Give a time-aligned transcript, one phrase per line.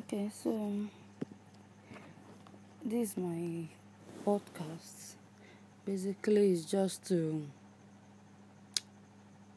[0.00, 0.90] Okay, so um,
[2.82, 3.68] this is my
[4.24, 5.16] podcast.
[5.84, 7.46] Basically, it's just to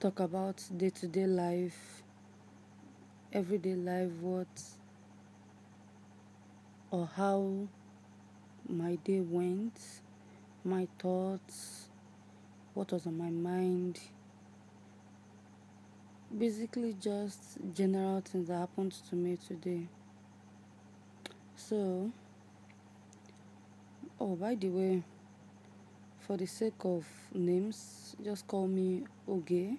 [0.02, 2.04] talk about day to day life,
[3.32, 4.62] everyday life, what
[6.92, 7.70] or how
[8.68, 9.80] my day went,
[10.66, 11.88] my thoughts,
[12.74, 13.98] what was on my mind.
[16.38, 19.88] Basically, just general things that happened to me today.
[21.70, 22.12] So,
[24.20, 25.02] oh, by the way,
[26.20, 29.78] for the sake of names, just call me Oge.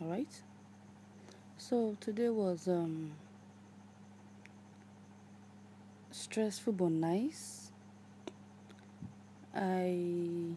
[0.00, 0.42] Alright?
[1.56, 3.12] So, today was um,
[6.10, 7.70] stressful but nice.
[9.54, 10.56] I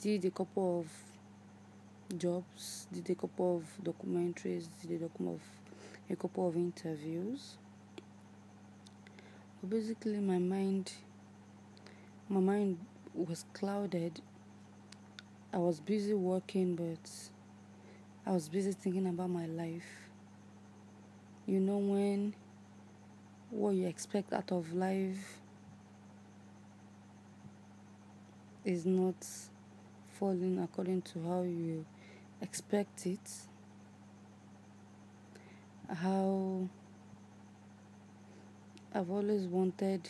[0.00, 5.61] did a couple of jobs, did a couple of documentaries, did a couple of
[6.12, 7.56] a couple of interviews.
[9.60, 10.92] But basically, my mind,
[12.28, 12.78] my mind
[13.14, 14.20] was clouded.
[15.52, 17.10] I was busy working, but
[18.26, 19.86] I was busy thinking about my life.
[21.46, 22.34] You know when
[23.50, 25.40] what you expect out of life
[28.64, 29.26] is not
[30.18, 31.84] falling according to how you
[32.40, 33.30] expect it
[35.88, 36.68] how
[38.94, 40.08] I've always wanted,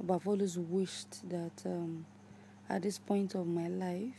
[0.00, 2.04] but I've always wished that um,
[2.68, 4.14] at this point of my life,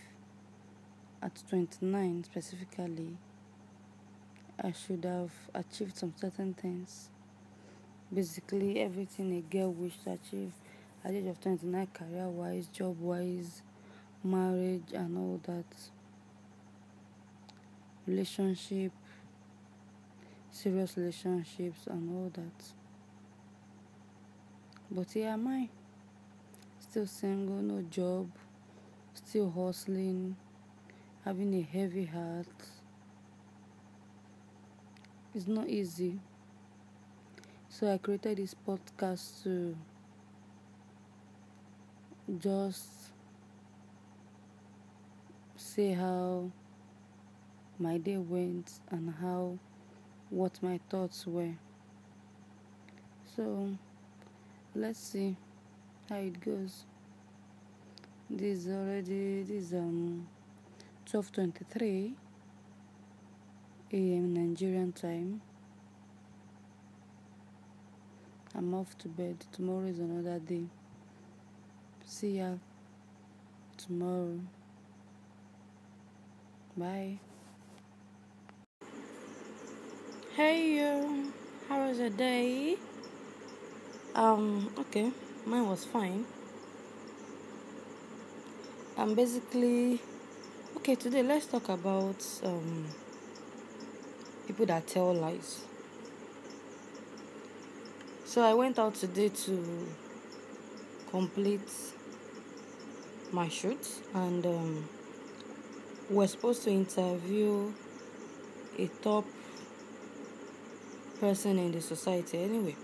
[1.22, 3.18] at 29 specifically,
[4.64, 7.10] I should have achieved some certain things.
[8.14, 10.52] Basically, everything a girl wished to achieve
[11.04, 13.62] at the age of 29, career wise, job wise,
[14.24, 15.66] marriage, and all that,
[18.06, 18.92] relationship,
[20.62, 22.66] serious relationships and all that.
[24.92, 25.70] But here am I,
[26.80, 28.30] still single, no job,
[29.16, 30.36] still hustling,
[31.26, 32.46] having a heavy heart.
[35.34, 36.20] It's not easy.
[37.70, 39.76] So I created this podcast to
[42.38, 42.88] just
[45.56, 46.52] say how
[47.80, 49.58] my day went and how
[50.32, 51.54] what my thoughts were.
[53.36, 53.76] So
[54.74, 55.36] let's see
[56.10, 56.86] how it goes.
[58.30, 60.28] This is already this is um
[61.06, 62.14] twelve twenty three
[63.92, 65.42] AM Nigerian time.
[68.56, 69.46] I'm off to bed.
[69.52, 70.64] Tomorrow is another day.
[72.06, 72.54] See ya
[73.78, 74.40] tomorrow.
[76.78, 77.20] Bye.
[80.34, 81.34] Hey you,
[81.68, 82.78] how was your day?
[84.16, 85.12] Um, okay,
[85.46, 86.24] mine was fine.
[88.98, 90.00] I'm basically
[90.78, 91.22] okay today.
[91.22, 92.88] Let's talk about um
[94.48, 95.66] people that tell lies.
[98.24, 99.88] So I went out today to
[101.10, 101.70] complete
[103.34, 104.90] my shoot, and um,
[106.10, 107.74] we're supposed to interview
[108.80, 109.26] a top
[111.22, 112.76] person in the society anyway.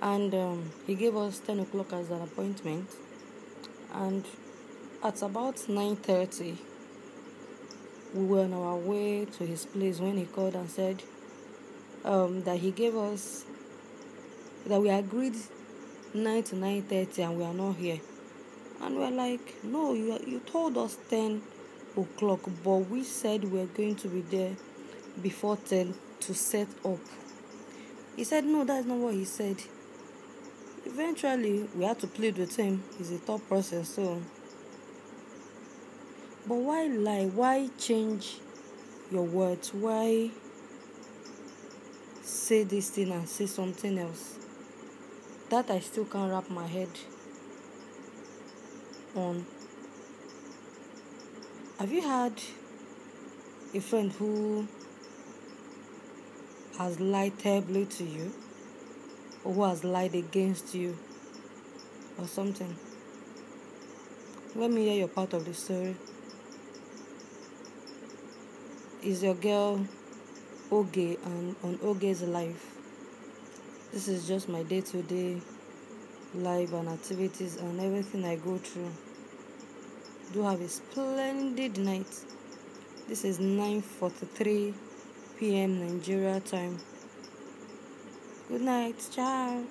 [0.00, 2.88] And um, he gave us 10 o'clock as an appointment.
[3.92, 4.24] And
[5.04, 6.56] at about 9.30,
[8.14, 11.02] we were on our way to his place when he called and said
[12.04, 13.44] um, that he gave us,
[14.66, 15.36] that we agreed
[16.14, 18.00] 9 to 9.30 and we are not here.
[18.80, 21.42] And we're like, no, you, you told us 10
[21.98, 24.56] o'clock, but we said we we're going to be there
[25.20, 26.98] before 10 to set up
[28.16, 29.56] he said, No, that's not what he said.
[30.86, 32.82] Eventually, we had to plead with him.
[32.98, 34.20] He's a top person, so.
[36.46, 37.26] But why lie?
[37.26, 38.38] Why change
[39.10, 39.72] your words?
[39.72, 40.30] Why
[42.22, 44.38] say this thing and say something else?
[45.48, 46.90] That I still can't wrap my head
[49.16, 49.46] on.
[51.78, 52.34] Have you had
[53.74, 54.68] a friend who
[56.78, 58.32] has lied terribly to you
[59.44, 60.96] or who has lied against you
[62.18, 62.76] or something.
[64.56, 65.96] Let me hear your part of the story.
[69.02, 69.86] Is your girl
[70.72, 72.74] Oge and on Oge's life?
[73.92, 75.40] This is just my day to day
[76.34, 78.90] life and activities and everything I go through.
[80.32, 82.24] Do have a splendid night.
[83.06, 84.74] This is 9:43
[85.38, 85.80] p.m.
[85.80, 86.78] Nigeria time.
[88.48, 88.96] Good night.
[89.10, 89.64] Ciao.